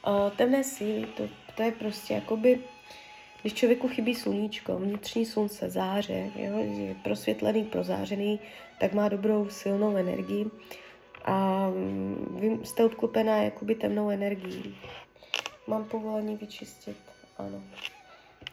Uh, 0.07 0.31
temné 0.37 0.65
síly, 0.65 1.07
to, 1.07 1.23
to 1.57 1.63
je 1.63 1.73
prostě 1.73 2.15
jakoby, 2.15 2.61
když 3.43 3.55
člověku 3.55 3.89
chybí 3.89 4.15
sluníčko, 4.15 4.79
vnitřní 4.79 5.27
slunce, 5.27 5.71
záře, 5.71 6.31
jo, 6.37 6.59
je 6.59 6.95
prosvětlený, 6.95 7.65
prozářený, 7.65 8.41
tak 8.81 8.93
má 8.93 9.09
dobrou 9.09 9.49
silnou 9.49 9.97
energii 9.97 10.51
a 11.25 11.69
mm, 11.69 12.39
vy 12.41 12.67
jste 12.67 12.85
odklopená 12.85 13.37
jakoby 13.37 13.75
temnou 13.75 14.11
energií. 14.11 14.77
Mám 15.67 15.85
povolení 15.85 16.37
vyčistit, 16.37 16.97
ano. 17.39 17.63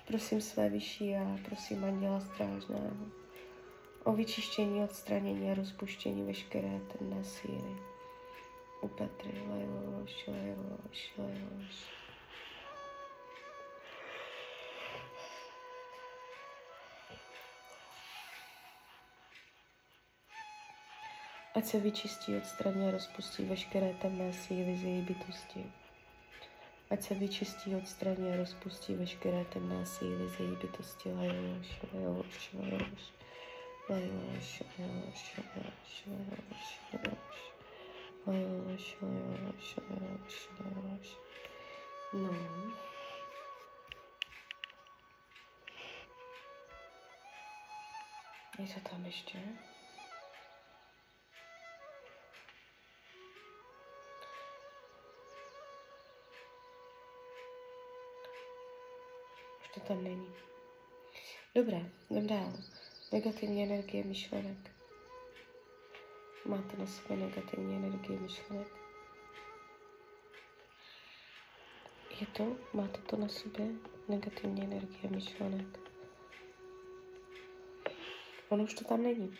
Prosím 0.07 0.41
své 0.41 0.69
vyšší 0.69 1.15
a 1.15 1.37
prosím 1.45 1.83
anděla 1.83 2.19
strážného 2.19 2.91
o 4.03 4.13
vyčištění, 4.13 4.83
odstranění 4.83 5.51
a 5.51 5.53
rozpuštění 5.53 6.23
veškeré 6.23 6.79
temné 6.97 7.23
síly. 7.23 7.90
U 8.81 8.87
Petry, 8.87 9.31
lejoš, 9.31 10.27
lejoš, 10.27 11.13
lejoš. 11.17 11.75
Ať 21.55 21.65
se 21.65 21.79
vyčistí, 21.79 22.37
odstraní 22.37 22.87
a 22.87 22.91
rozpustí 22.91 23.45
veškeré 23.45 23.93
temné 23.93 24.33
síly 24.33 24.77
z 24.77 24.83
její 24.83 25.01
bytosti. 25.01 25.73
Ať 26.89 27.03
se 27.03 27.13
vyčistí, 27.15 27.75
odstraní 27.75 28.33
a 28.33 28.37
rozpustí 28.37 28.95
veškeré 28.95 29.45
temné 29.45 29.85
síly 29.85 30.29
z 30.29 30.39
její 30.39 30.55
bytosti. 30.55 31.09
Lejoš, 31.09 31.67
lejoš, 31.93 32.53
lejoš. 32.53 33.13
Lajoš, 33.89 34.63
lajoš, 34.79 35.37
lajoš, 35.37 36.03
lajoš, 36.07 36.79
lajoš. 36.93 37.50
Yavaş 38.27 38.95
yavaş 39.01 39.77
yavaş 39.77 39.77
yavaş 39.77 40.49
yavaş. 40.59 41.07
No. 42.13 42.33
I 48.59 48.67
co 48.67 48.79
tam 48.89 49.05
ještě? 49.05 49.37
Už 59.61 59.67
to 59.73 59.79
tam 59.79 60.03
není. 60.03 60.27
Dobré, 61.55 61.89
jdem 62.09 62.27
dál. 62.27 62.53
Negativní 63.11 63.63
energie. 63.63 64.03
Máte 66.45 66.77
na 66.77 66.85
sebe 66.85 67.15
negativní 67.15 67.75
energie 67.75 68.19
myšlenek. 68.19 68.67
Je 72.21 72.27
to? 72.27 72.55
Máte 72.73 73.01
to 73.01 73.17
na 73.17 73.27
sobě? 73.27 73.67
Negativní 74.09 74.63
energie 74.63 75.09
myšlenek. 75.09 75.79
Ono 78.49 78.63
už 78.63 78.73
to 78.73 78.83
tam 78.83 79.03
není. 79.03 79.37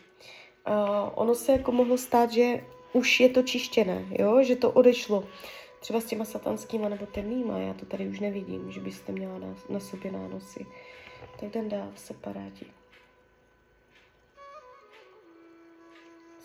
Uh, 0.68 1.10
ono 1.16 1.36
se 1.36 1.52
jako 1.52 1.72
mohlo 1.72 1.98
stát, 1.98 2.32
že 2.32 2.64
už 2.94 3.20
je 3.20 3.30
to 3.30 3.44
čištěné, 3.44 4.06
jo? 4.10 4.44
že 4.44 4.56
to 4.56 4.72
odešlo. 4.72 5.28
Třeba 5.80 6.02
s 6.02 6.06
těma 6.06 6.26
satanskýma 6.26 6.90
nebo 6.90 7.06
temnýma, 7.06 7.60
já 7.60 7.74
to 7.74 7.86
tady 7.86 8.08
už 8.08 8.20
nevidím, 8.20 8.72
že 8.72 8.80
byste 8.80 9.12
měla 9.12 9.40
na, 9.40 9.56
na 9.70 9.80
sobě 9.80 10.12
nánosy. 10.12 10.66
Tak 11.22 11.44
jdem 11.44 11.70
dál, 11.70 11.92
separáti. 11.96 12.81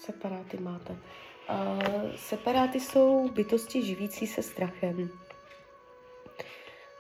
Separáty 0.07 0.59
máte. 0.59 0.93
Uh, 0.93 2.15
separáty 2.17 2.81
jsou 2.81 3.29
bytosti 3.29 3.83
živící 3.83 4.27
se 4.27 4.43
strachem. 4.43 5.11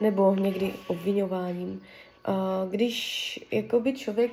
Nebo 0.01 0.35
někdy 0.35 0.75
obvinováním. 0.87 1.83
Uh, 2.29 2.71
když 2.71 3.41
jakoby 3.51 3.93
člověk 3.93 4.33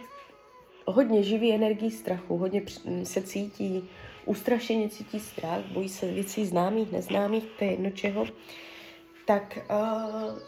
hodně 0.86 1.24
živí 1.24 1.54
energii 1.54 1.92
strachu, 1.92 2.38
hodně 2.38 2.62
se 3.04 3.22
cítí 3.22 3.90
ustrašeně, 4.26 4.90
cítí 4.90 5.20
strach, 5.20 5.62
bojí 5.66 5.90
se 5.90 6.12
věcí 6.12 6.46
známých, 6.46 6.92
neznámých, 6.92 7.44
to 7.60 7.64
je 7.64 7.72
jedno 7.72 7.92
čeho, 7.92 8.26
tak 9.26 9.58
uh, 9.72 10.40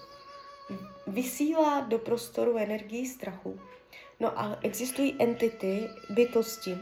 vysílá 1.08 1.80
do 1.80 2.00
prostoru 2.00 2.58
energii 2.58 3.06
strachu. 3.06 3.60
No 4.20 4.40
a 4.40 4.60
existují 4.62 5.16
entity, 5.20 5.90
bytosti, 6.10 6.78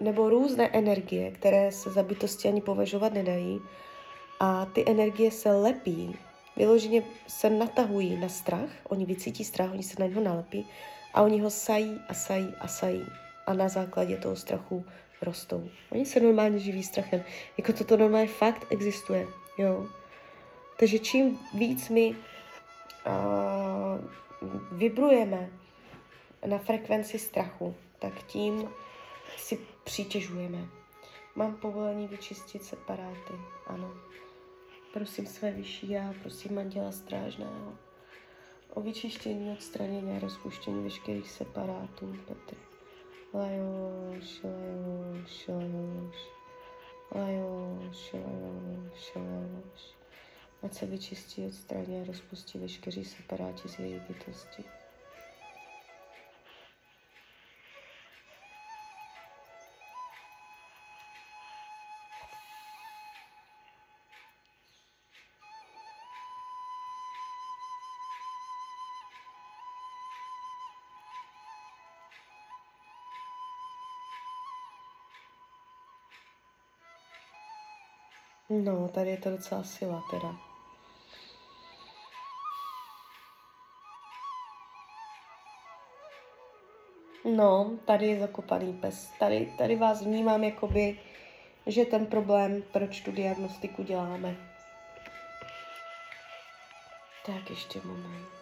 nebo 0.00 0.30
různé 0.30 0.68
energie, 0.72 1.30
které 1.30 1.72
se 1.72 1.90
za 1.90 2.02
bytosti 2.02 2.48
ani 2.48 2.60
považovat 2.60 3.12
nedají. 3.12 3.60
A 4.40 4.64
ty 4.64 4.84
energie 4.86 5.30
se 5.30 5.52
lepí, 5.52 6.16
vyloženě 6.56 7.02
se 7.26 7.50
natahují 7.50 8.16
na 8.16 8.28
strach, 8.28 8.70
oni 8.88 9.04
vycítí 9.04 9.44
strach, 9.44 9.72
oni 9.72 9.82
se 9.82 9.96
na 9.98 10.06
něho 10.06 10.20
nalepí 10.20 10.66
a 11.14 11.22
oni 11.22 11.40
ho 11.40 11.50
sají 11.50 12.00
a 12.08 12.14
sají 12.14 12.54
a 12.60 12.68
sají. 12.68 13.06
A 13.46 13.54
na 13.54 13.68
základě 13.68 14.16
toho 14.16 14.36
strachu 14.36 14.84
rostou. 15.22 15.68
Oni 15.90 16.06
se 16.06 16.20
normálně 16.20 16.58
živí 16.58 16.82
strachem. 16.82 17.22
Jako 17.58 17.72
toto 17.72 17.96
normálně 17.96 18.28
fakt 18.28 18.66
existuje. 18.70 19.26
Jo. 19.58 19.86
Takže 20.78 20.98
čím 20.98 21.38
víc 21.54 21.88
my 21.88 22.10
uh, 22.10 22.16
vibrujeme 24.72 25.48
na 26.46 26.58
frekvenci 26.58 27.18
strachu, 27.18 27.74
tak 27.98 28.22
tím 28.22 28.68
si 29.36 29.58
přitěžujeme. 29.84 30.68
Mám 31.34 31.56
povolení 31.56 32.08
vyčistit 32.08 32.64
separáty, 32.64 33.34
ano. 33.66 33.94
Prosím 34.92 35.26
své 35.26 35.52
vyšší 35.52 35.90
já, 35.90 36.14
prosím 36.22 36.58
Anděla 36.58 36.92
Strážného 36.92 37.78
o 38.74 38.80
vyčištění, 38.80 39.52
odstranění 39.52 40.16
a 40.16 40.20
rozpuštění 40.20 40.82
veškerých 40.82 41.30
separátů, 41.30 42.16
Petr. 42.28 42.56
Lajoš, 43.34 44.42
lajoš, 44.44 45.48
lajoš, 45.48 46.16
lajoš, 47.14 48.12
lajoš, 48.12 49.14
lajoš. 49.16 49.94
Ať 50.62 50.74
se 50.74 50.86
vyčistí, 50.86 51.46
odstraní 51.46 52.00
a 52.00 52.04
rozpustí 52.04 52.58
veškerý 52.58 53.04
separáti 53.04 53.68
z 53.68 53.78
její 53.78 54.00
bytosti. 54.08 54.64
No, 78.50 78.88
tady 78.88 79.10
je 79.10 79.16
to 79.16 79.30
docela 79.30 79.64
sila 79.64 80.02
teda. 80.10 80.36
No, 87.24 87.78
tady 87.84 88.06
je 88.06 88.20
zakopaný 88.20 88.72
pes. 88.72 89.12
Tady, 89.18 89.52
tady 89.58 89.76
vás 89.76 90.02
vnímám 90.02 90.44
jakoby, 90.44 91.00
že 91.66 91.84
ten 91.84 92.06
problém, 92.06 92.62
proč 92.72 93.00
tu 93.00 93.12
diagnostiku 93.12 93.82
děláme. 93.82 94.36
Tak 97.26 97.50
ještě 97.50 97.80
moment. 97.84 98.39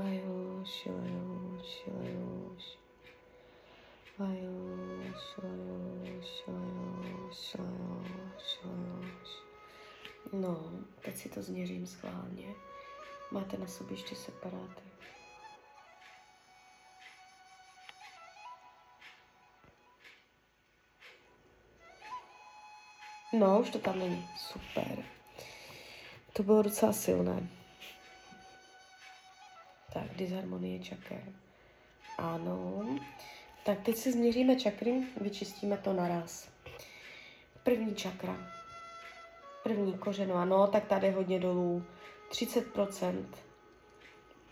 Lajoš, 0.00 0.86
lajoš, 0.86 1.70
lajoš. 1.86 2.64
Lajoš, 4.18 5.24
lajoš, 5.42 6.30
lajoš, 6.48 7.40
lajoš, 7.58 8.48
lajoš. 8.64 9.30
No, 10.32 10.70
teď 11.04 11.16
si 11.16 11.28
to 11.28 11.42
změřím 11.42 11.86
schválně. 11.86 12.54
Máte 13.30 13.58
na 13.58 13.66
sobě 13.66 13.94
ještě 13.94 14.16
separáty. 14.16 14.82
No, 23.32 23.60
už 23.60 23.70
to 23.70 23.78
tam 23.78 23.98
není. 23.98 24.28
Super. 24.38 25.04
To 26.32 26.42
bylo 26.42 26.62
docela 26.62 26.92
silné. 26.92 27.59
Tak, 29.92 30.16
disharmonie 30.16 30.78
čaker. 30.78 31.22
Ano. 32.18 32.84
Tak 33.64 33.80
teď 33.80 33.96
si 33.96 34.12
změříme 34.12 34.56
čakry, 34.56 35.02
vyčistíme 35.20 35.76
to 35.76 35.92
naraz. 35.92 36.50
První 37.62 37.94
čakra. 37.94 38.36
První 39.62 39.98
kořeno, 39.98 40.34
ano, 40.34 40.66
tak 40.66 40.84
tady 40.84 41.10
hodně 41.10 41.40
dolů. 41.40 41.84
30%. 42.30 43.24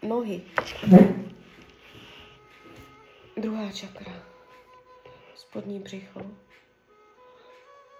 Nohy. 0.02 0.42
Druhá 3.36 3.72
čakra. 3.72 4.12
Spodní 5.34 5.80
břicho. 5.80 6.20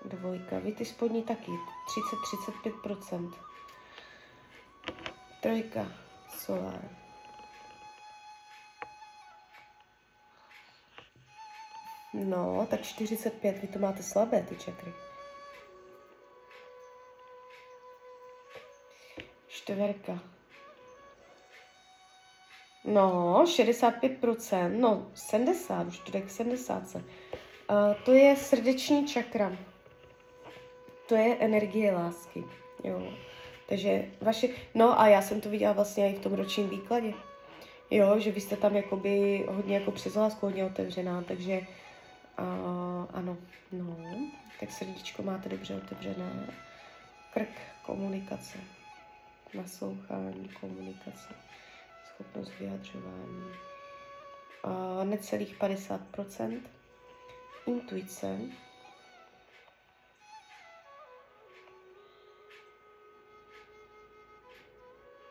Dvojka. 0.04 0.58
Vy 0.58 0.72
ty 0.72 0.84
spodní 0.84 1.22
taky. 1.22 1.52
30-35%. 2.70 3.32
Trojka. 5.42 5.92
Solár. 6.28 6.97
No, 12.14 12.66
tak 12.70 12.82
45, 12.82 13.58
vy 13.58 13.68
to 13.68 13.78
máte 13.78 14.02
slabé, 14.02 14.42
ty 14.42 14.56
čakry. 14.56 14.92
Čtverka. 19.48 20.20
No, 22.84 23.42
65%, 23.44 24.78
no 24.80 25.10
70, 25.14 25.86
už 25.86 25.98
to 25.98 26.10
jde 26.12 26.20
k 26.20 26.30
70. 26.30 26.94
Uh, 26.94 27.02
to 28.04 28.12
je 28.12 28.36
srdeční 28.36 29.06
čakra. 29.08 29.56
To 31.08 31.14
je 31.14 31.36
energie 31.36 31.92
lásky, 31.92 32.44
jo. 32.84 33.12
Takže 33.68 34.10
vaše, 34.20 34.48
no 34.74 35.00
a 35.00 35.08
já 35.08 35.22
jsem 35.22 35.40
to 35.40 35.48
viděla 35.48 35.72
vlastně 35.72 36.12
i 36.12 36.16
v 36.16 36.20
tom 36.20 36.34
ročním 36.34 36.68
výkladě. 36.68 37.12
Jo, 37.90 38.18
že 38.18 38.32
vy 38.32 38.40
jste 38.40 38.56
tam 38.56 38.76
jakoby 38.76 39.44
hodně 39.48 39.74
jako 39.74 39.90
přes 39.90 40.14
lásku 40.14 40.46
hodně 40.46 40.64
otevřená, 40.64 41.22
takže 41.22 41.60
Uh, 41.60 41.87
ano, 43.12 43.36
no, 43.72 43.96
tak 44.60 44.72
srdíčko 44.72 45.22
máte 45.22 45.48
dobře 45.48 45.76
otevřené. 45.76 46.46
Krk, 47.34 47.48
komunikace, 47.82 48.58
naslouchání, 49.54 50.48
komunikace, 50.60 51.34
schopnost 52.06 52.52
vyjadřování. 52.58 53.44
Uh, 54.64 55.04
necelých 55.04 55.58
50%. 55.58 56.60
Intuice. 57.66 58.38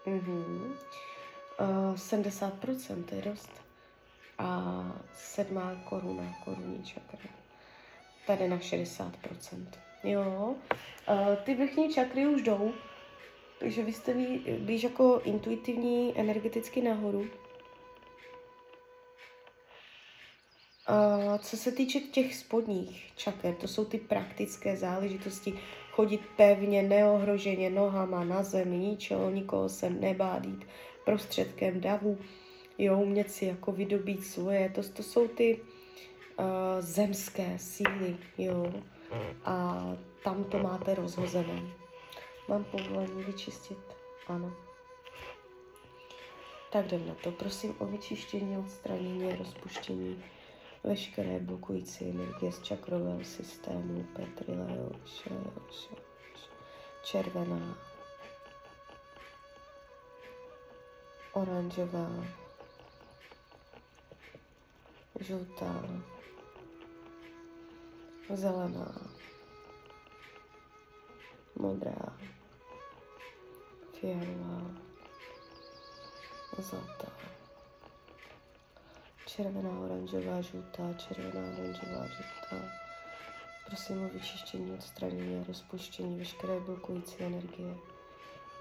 Mhm. 0.06 0.76
Uh, 1.60 1.96
70% 1.96 3.15
je 3.15 3.22
dost. 3.22 3.66
A 4.38 4.84
sedmá 5.13 5.76
koruna, 5.89 6.36
korunní 6.45 6.84
čakra. 6.84 7.30
Tady 8.28 8.47
na 8.47 8.58
60%. 8.58 9.12
Jo. 10.04 10.56
Ty 11.43 11.56
vrchní 11.56 11.93
čakry 11.93 12.28
už 12.28 12.41
jdou, 12.41 12.73
takže 13.60 13.84
vy 13.84 13.93
jste 13.93 14.13
blíž 14.60 14.84
jako 14.84 15.21
intuitivní 15.23 16.19
energeticky 16.19 16.82
nahoru. 16.82 17.28
Uh, 20.89 21.38
co 21.38 21.58
se 21.58 21.71
týče 21.71 22.00
těch 22.00 22.36
spodních 22.36 23.12
čaker, 23.15 23.56
to 23.56 23.67
jsou 23.67 23.86
ty 23.86 23.97
praktické 23.97 24.78
záležitosti, 24.78 25.60
chodit 25.91 26.21
pevně, 26.38 26.84
neohroženě 26.84 27.69
nohama 27.69 28.23
na 28.23 28.43
zemi, 28.43 28.78
ničeho, 28.78 29.30
nikoho 29.30 29.69
se 29.69 29.89
nebát 29.89 30.45
jít 30.45 30.65
prostředkem 31.06 31.82
davu, 31.82 32.17
jo, 32.77 32.99
umět 32.99 33.31
si 33.31 33.45
jako 33.45 33.71
vydobít 33.71 34.25
svoje, 34.25 34.69
to, 34.69 34.89
to 34.89 35.03
jsou 35.03 35.27
ty 35.27 35.61
uh, 36.39 36.45
zemské 36.79 37.59
síly, 37.59 38.17
jo, 38.37 38.73
a 39.45 39.85
tam 40.23 40.43
to 40.43 40.59
máte 40.59 40.95
rozhozené. 40.95 41.61
Mám 42.49 42.63
povolení 42.63 43.23
vyčistit? 43.23 43.77
Ano. 44.27 44.53
Tak 46.71 46.85
jdem 46.85 47.07
na 47.07 47.15
to. 47.15 47.31
Prosím 47.31 47.75
o 47.79 47.85
vyčištění, 47.85 48.57
odstranění 48.57 49.35
rozpuštění 49.35 50.23
veškeré 50.83 51.39
blokující 51.39 52.09
energie 52.09 52.51
z 52.51 52.61
čakrového 52.61 53.23
systému, 53.23 54.03
Petrileo, 54.03 54.91
červená, 57.03 57.77
oranžová, 61.33 62.09
žlutá, 65.19 65.84
zelená, 68.34 68.95
modrá, 71.56 72.17
fialová, 73.99 74.62
zlatá, 76.58 77.12
červená, 79.25 79.80
oranžová, 79.80 80.41
žlutá, 80.41 80.93
červená, 80.93 81.41
oranžová, 81.53 82.08
žlutá. 82.08 82.69
Prosím 83.65 84.06
o 84.06 84.10
vyčištění, 84.10 84.71
odstranění 84.71 85.41
a 85.41 85.47
rozpuštění 85.47 86.17
veškeré 86.17 86.60
blokující 86.60 87.23
energie 87.23 87.75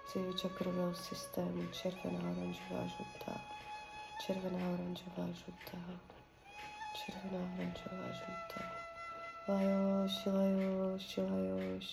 z 0.09 0.16
jeho 0.16 0.33
čakrového 0.33 0.95
systému. 0.95 1.66
Červená, 1.73 2.19
oranžová, 2.19 2.87
žlutá, 2.87 3.40
červená, 4.27 4.69
oranžová, 4.75 5.27
žlutá, 5.33 6.15
červená, 6.97 7.45
oranžová, 7.55 8.09
žlutá. 8.13 8.63
Lajoš, 9.49 10.27
lajoš, 10.27 11.17
lajoš. 11.17 11.89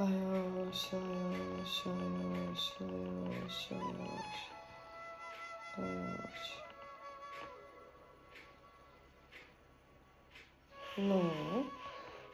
Lajoš, 0.00 0.92
lajoš, 0.92 1.74
lajoš, 1.86 2.64
lajoš, 2.80 3.70
lajoš. 3.70 4.36
Lajoš. 5.78 6.60
No, 10.98 11.22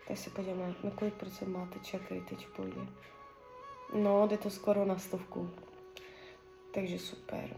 tak 0.08 0.18
se 0.18 0.30
podíváme, 0.30 0.74
na 0.84 0.90
kolik 0.90 1.14
procent 1.14 1.48
máte 1.48 1.78
čakry 1.78 2.20
teď 2.20 2.46
půjde. 2.48 2.86
No, 3.94 4.26
jde 4.28 4.38
to 4.38 4.50
skoro 4.50 4.84
na 4.84 4.98
stovku. 4.98 5.50
Takže 6.74 6.98
super. 6.98 7.56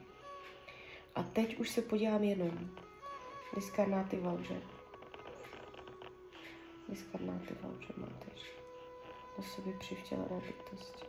A 1.14 1.23
teď 1.23 1.59
už 1.59 1.71
se 1.71 1.83
podívám 1.83 2.23
jenom. 2.25 2.71
Diskarnáty 3.54 4.20
valže. 4.20 4.62
Diskarnáty 6.88 7.54
valže 7.62 7.92
máte 7.96 8.30
ještě. 8.32 8.61
Do 9.37 9.42
sobě 9.42 9.72
přivtělené 9.78 10.40
bytosti. 10.40 11.08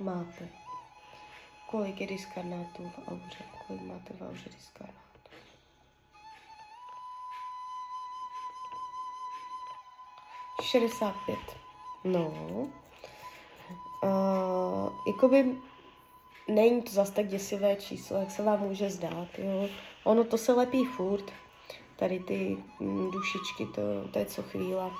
máte? 0.00 0.48
Kolik 1.66 2.00
je 2.00 2.06
diskarnátů 2.06 2.88
v 2.88 3.08
auře? 3.08 3.44
Kolik 3.66 3.82
máte 3.82 4.14
v 4.14 4.22
auře 4.22 4.50
diskarnátů? 4.50 5.09
Šedesát 10.70 11.14
pět. 11.26 11.56
No. 12.04 12.28
Uh, 14.02 14.92
jakoby 15.06 15.56
není 16.48 16.82
to 16.82 16.90
zase 16.90 17.12
tak 17.12 17.26
děsivé 17.26 17.76
číslo, 17.76 18.16
jak 18.16 18.30
se 18.30 18.42
vám 18.42 18.60
může 18.60 18.90
zdát, 18.90 19.28
jo. 19.38 19.68
Ono 20.04 20.24
to 20.24 20.38
se 20.38 20.52
lepí 20.52 20.84
furt, 20.84 21.24
tady 21.96 22.20
ty 22.20 22.56
mm, 22.80 23.10
dušičky, 23.10 23.66
to, 23.66 24.08
to 24.12 24.18
je 24.18 24.26
co 24.26 24.42
chvíla. 24.42 24.90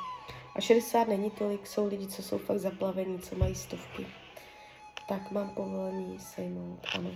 A 0.57 0.61
60 0.61 1.09
není 1.09 1.31
tolik, 1.31 1.67
jsou 1.67 1.87
lidi, 1.87 2.07
co 2.07 2.23
jsou 2.23 2.39
fakt 2.39 2.59
zaplavení, 2.59 3.19
co 3.19 3.37
mají 3.37 3.55
stovky. 3.55 4.07
Tak 5.09 5.31
mám 5.31 5.51
povolení 5.51 6.19
sejmout, 6.19 6.87
ano. 6.95 7.11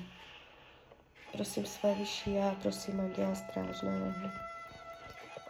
Prosím 1.32 1.66
své 1.66 1.94
vyšší 1.94 2.38
a 2.38 2.56
prosím 2.62 3.00
Anděla 3.00 3.34
Strážného 3.34 4.12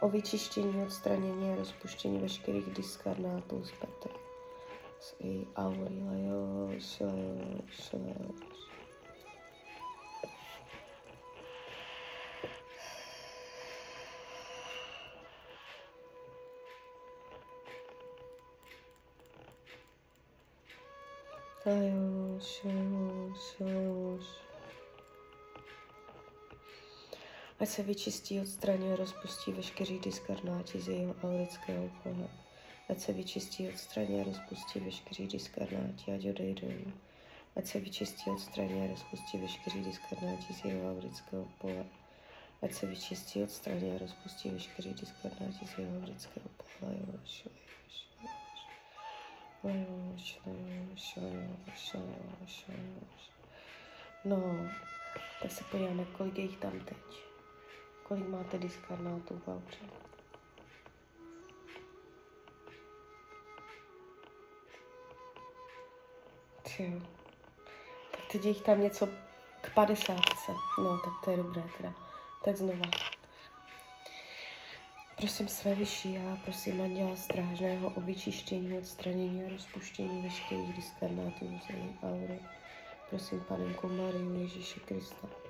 o 0.01 0.09
vyčištění, 0.09 0.83
odstranění 0.83 1.53
a 1.53 1.55
rozpuštění 1.55 2.19
veškerých 2.19 2.73
diskarnátů 2.73 3.63
z 3.63 3.71
Petr. 3.71 4.09
Z 4.99 5.15
i 5.19 5.47
aury, 5.55 6.03
lajoš, 6.05 6.99
lajoš, 6.99 7.93
lajoš. 7.93 8.55
Ať 27.59 27.69
se 27.69 27.83
vyčistí, 27.83 28.39
odstraní 28.39 28.93
a 28.93 28.95
rozpustí 28.95 29.51
veškerý 29.51 29.99
diskarnáti 29.99 30.81
z 30.81 30.87
jeho 30.87 31.15
aurického 31.23 31.89
pole. 32.03 32.27
Ať 32.89 32.99
se 32.99 33.13
vyčistí, 33.13 33.69
odstraní 33.69 34.21
a 34.21 34.23
rozpustí 34.23 34.79
veškerý 34.79 35.27
diskarnáti, 35.27 36.11
ať 36.11 36.25
odejdou. 36.29 36.91
Ať 37.55 37.65
se 37.65 37.79
vyčistí, 37.79 38.29
odstraní 38.31 38.85
a 38.85 38.87
rozpustí 38.87 39.37
veškerý 39.37 39.83
diskarnáti 39.83 40.53
z 40.53 40.65
jeho 40.65 40.89
aurického 40.91 41.47
pole. 41.61 41.85
Ať 42.61 42.73
se 42.73 42.85
vyčistí, 42.87 43.43
odstraní 43.43 43.91
a 43.95 43.97
rozpustí 43.97 44.49
veškerý 44.49 44.93
diskarnáti 44.93 45.67
z 45.67 45.77
jeho 45.77 46.01
aurického 46.01 46.49
pole. 46.49 46.95
No, 54.25 54.69
tak 55.41 55.51
se 55.51 55.63
podíváme, 55.63 56.05
kolik 56.05 56.37
je 56.37 56.43
jich 56.43 56.57
tam 56.57 56.79
teď. 56.79 57.24
Kolik 58.07 58.27
máte 58.27 58.57
diskarnátů 58.57 59.41
v 59.45 59.47
autě. 59.47 59.77
Jo. 66.79 67.01
Tak 68.11 68.21
teď 68.31 68.45
jich 68.45 68.61
tam 68.61 68.81
něco 68.81 69.07
k 69.61 69.73
50. 69.73 70.15
No, 70.77 70.97
tak 70.97 71.13
to 71.23 71.31
je 71.31 71.37
dobré 71.37 71.63
teda. 71.77 71.93
Tak 72.43 72.57
znova. 72.57 72.85
Prosím 75.17 75.47
své 75.47 75.75
vyšší 75.75 76.13
já, 76.13 76.37
prosím 76.43 76.81
Anděla 76.81 77.15
Strážného 77.15 77.89
o 77.89 78.01
vyčištění, 78.01 78.77
odstranění 78.77 79.45
a 79.45 79.49
rozpuštění 79.49 80.21
veškerých 80.21 80.73
diskarnátů 80.75 81.59
z 81.67 82.03
aury. 82.03 82.39
Prosím 83.09 83.41
Panenku 83.41 83.87
Mariu 83.87 84.33
Ježíše 84.33 84.79
Krista 84.79 85.44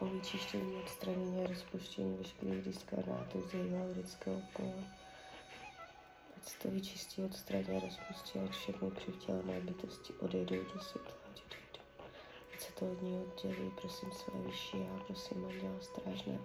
o 0.00 0.06
vyčištění, 0.06 0.76
odstranění 0.76 1.44
a 1.44 1.48
rozpuštění 1.48 2.16
veškerých 2.16 2.64
diskarnátů 2.64 3.42
z 3.48 3.54
jejího 3.54 3.84
aurického 3.84 4.42
pole. 4.56 4.84
Ať 6.36 6.48
se 6.48 6.58
to 6.58 6.70
vyčistí, 6.70 7.22
odstraní 7.22 7.76
a 7.76 7.80
rozpustí, 7.80 8.38
ať 8.38 8.50
všechny 8.50 8.90
přivtělené 8.90 9.60
bytosti 9.60 10.12
odejdou 10.12 10.56
do 10.74 10.80
světla, 10.80 11.14
ať 11.30 11.42
odejdou. 11.46 11.84
Ať 12.54 12.60
se 12.60 12.72
to 12.72 12.92
od 12.92 13.02
ní 13.02 13.18
oddělí, 13.18 13.70
prosím 13.80 14.12
své 14.12 14.40
vyšší 14.40 14.78
já, 14.80 15.04
prosím 15.06 15.44
Anděla 15.44 15.80
Strážného, 15.80 16.44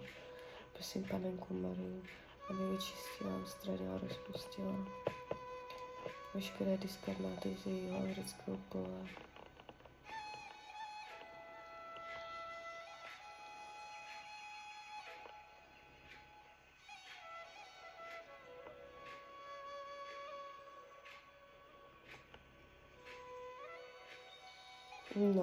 prosím 0.74 1.04
Panenku 1.04 1.54
Mariu, 1.54 2.04
aby 2.50 2.68
vyčistila, 2.72 3.36
odstranila, 3.36 3.98
rozpustila 3.98 4.76
veškeré 6.34 6.78
diskarnáty 6.78 7.58
z 7.64 7.66
jejího 7.66 7.98
anglického 7.98 8.58
pole. 8.70 9.08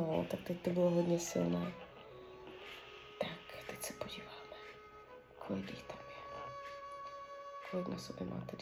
No, 0.00 0.26
tak 0.30 0.40
teď 0.40 0.60
to 0.60 0.70
bylo 0.70 0.90
hodně 0.90 1.18
silné. 1.18 1.72
Tak, 3.20 3.66
teď 3.66 3.82
se 3.82 3.92
podíváme, 3.92 4.56
kolik 5.38 5.70
jich 5.70 5.82
tam 5.82 5.98
je. 5.98 6.42
Kolik 7.70 7.88
na 7.88 7.98
sobě 7.98 8.26
máte. 8.26 8.56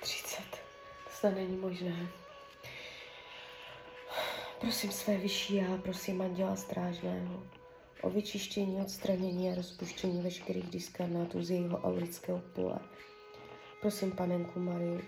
Třicet. 0.00 0.62
To 1.20 1.30
není 1.30 1.56
možné. 1.56 2.08
Prosím 4.60 4.92
své 4.92 5.16
vyšší 5.16 5.54
já, 5.54 5.76
prosím 5.76 6.22
Anděla 6.22 6.56
Strážného 6.56 7.42
o 8.04 8.10
vyčištění, 8.10 8.80
odstranění 8.80 9.50
a 9.50 9.54
rozpuštění 9.54 10.22
veškerých 10.22 10.70
diskarnátů 10.70 11.42
z 11.42 11.50
jejího 11.50 11.78
aurického 11.78 12.42
pole. 12.52 12.78
Prosím 13.80 14.12
panenku 14.12 14.60
Marii, 14.60 15.00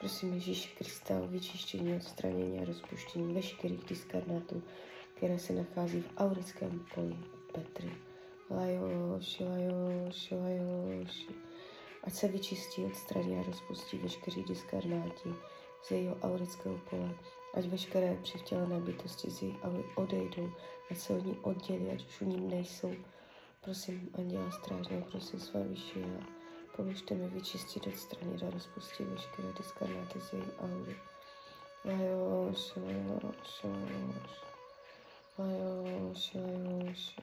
prosím 0.00 0.34
Ježíše 0.34 0.68
Krista 0.78 1.14
o 1.14 1.26
vyčištění, 1.26 1.94
odstranění 1.96 2.58
a 2.58 2.64
rozpuštění 2.64 3.34
veškerých 3.34 3.84
diskarnátů, 3.84 4.62
které 5.14 5.38
se 5.38 5.52
nachází 5.52 6.00
v 6.00 6.10
aurickém 6.16 6.86
poli 6.94 7.16
Petry. 7.52 7.90
Lajoši, 8.50 9.44
lajoši, 9.44 10.34
lajoši. 10.34 11.28
Ať 12.04 12.14
se 12.14 12.28
vyčistí, 12.28 12.84
odstraní 12.84 13.38
a 13.38 13.42
rozpustí 13.42 13.98
veškerý 13.98 14.44
diskarnáti 14.44 15.34
z 15.82 15.90
jejího 15.90 16.16
aurického 16.22 16.78
pole 16.90 17.14
ať 17.56 17.66
veškeré 17.66 18.16
přivtělené 18.22 18.80
bytosti 18.80 19.30
z 19.30 19.42
její 19.42 19.58
odejdou, 19.94 20.50
ať 20.90 20.98
se 20.98 21.12
od 21.12 21.24
ní 21.24 21.38
oddělí, 21.42 21.90
ať 21.90 22.06
už 22.06 22.20
u 22.20 22.24
ní 22.24 22.40
nejsou. 22.40 22.94
Prosím, 23.60 24.10
Anděla 24.18 24.50
Strážného, 24.50 25.06
prosím 25.10 25.40
své 25.40 25.64
vyšší 25.64 26.00
a 26.00 26.26
pomožte 26.76 27.14
mi 27.14 27.28
vyčistit, 27.28 27.86
odstranit 27.86 28.42
a 28.42 28.50
rozpustit 28.50 29.08
veškeré 29.08 29.48
diskarnáty 29.58 30.20
z 30.20 30.32
její 30.32 30.52
aury. 30.60 30.96
Lajoš, 31.84 32.76
lajoš, 32.76 33.62
lajoš, 33.64 34.34
lajoš, 35.38 36.34
lajoš, 36.34 37.14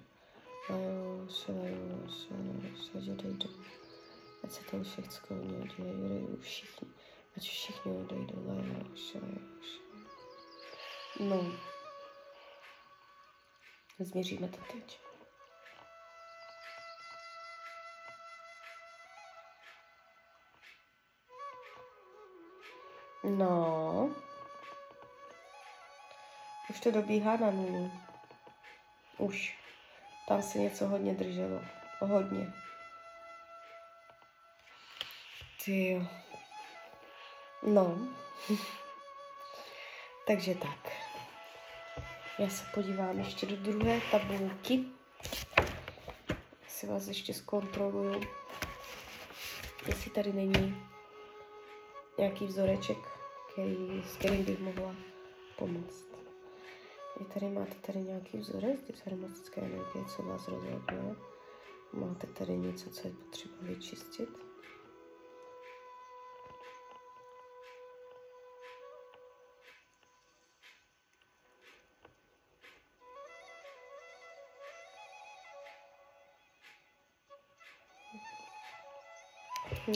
lajoš, 0.69 1.49
lajoš, 1.49 2.29
lajoš, 2.29 2.93
ať. 2.93 3.49
Ať 4.43 4.51
se 4.51 4.63
to 4.71 4.83
všechno 4.83 5.37
oddělí, 5.37 5.77
odejdou 5.79 6.37
všichni, 6.39 6.87
ať 7.37 7.43
všichni 7.43 7.91
odejdou, 7.91 8.47
lajoš, 8.47 9.13
lajoš. 9.13 9.90
No. 11.21 11.51
Změříme 13.99 14.47
to 14.47 14.57
teď. 14.57 14.99
No. 23.23 24.15
Už 26.69 26.79
to 26.79 26.91
dobíhá 26.91 27.37
na 27.37 27.51
nulu. 27.51 27.91
Už. 29.17 29.57
Tam 30.27 30.41
se 30.41 30.57
něco 30.57 30.87
hodně 30.87 31.13
drželo. 31.13 31.61
Hodně. 31.99 32.53
Ty 35.65 35.91
jo. 35.91 36.01
No. 37.63 37.97
Takže 40.27 40.55
tak. 40.55 41.10
Já 42.39 42.49
se 42.49 42.65
podívám 42.73 43.19
ještě 43.19 43.45
do 43.45 43.55
druhé 43.55 44.01
tabulky. 44.11 44.83
Si 46.67 46.87
vás 46.87 47.07
ještě 47.07 47.33
zkontroluju, 47.33 48.21
jestli 49.87 50.11
tady 50.11 50.33
není 50.33 50.77
nějaký 52.17 52.45
vzoreček, 52.45 52.97
který, 53.53 54.03
s 54.07 54.17
kterým 54.17 54.45
bych 54.45 54.59
mohla 54.59 54.95
pomoct. 55.57 56.05
Vy 57.19 57.25
tady 57.25 57.49
máte 57.49 57.75
tady 57.75 57.99
nějaký 57.99 58.37
vzorec 58.37 58.81
dysharmonické 58.87 59.61
energie, 59.61 60.05
co 60.15 60.23
vás 60.23 60.47
rozhoduje. 60.47 61.15
Máte 61.93 62.27
tady 62.27 62.57
něco, 62.57 62.89
co 62.89 63.07
je 63.07 63.13
potřeba 63.13 63.55
vyčistit. 63.61 64.50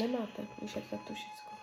Nemáte, 0.02 0.48
už 0.62 0.76
je 0.76 0.82
to 0.82 1.14
všecko. 1.14 1.56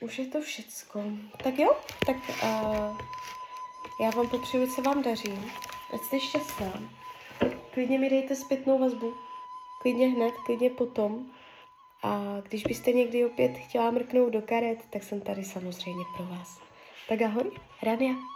Už 0.00 0.18
je 0.18 0.26
to 0.26 0.40
všecko. 0.40 1.02
Tak 1.42 1.58
jo, 1.58 1.76
tak 2.06 2.16
uh, 2.16 2.98
já 4.00 4.10
vám 4.10 4.28
popřeju, 4.28 4.74
co 4.74 4.82
vám 4.82 5.02
daří. 5.02 5.32
Ať 5.94 6.00
jste 6.00 6.20
šťastná. 6.20 6.72
Klidně 7.70 7.98
mi 7.98 8.10
dejte 8.10 8.36
zpětnou 8.36 8.78
vazbu. 8.78 9.14
Klidně 9.82 10.08
hned, 10.08 10.34
klidně 10.46 10.70
potom. 10.70 11.30
A 12.02 12.40
když 12.42 12.62
byste 12.62 12.92
někdy 12.92 13.24
opět 13.24 13.58
chtěla 13.58 13.90
mrknout 13.90 14.32
do 14.32 14.42
karet, 14.42 14.78
tak 14.90 15.02
jsem 15.02 15.20
tady 15.20 15.44
samozřejmě 15.44 16.04
pro 16.16 16.26
vás. 16.26 16.60
Tak 17.08 17.22
ahoj, 17.22 17.50
Rania. 17.82 18.35